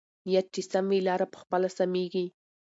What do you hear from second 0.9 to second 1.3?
لاره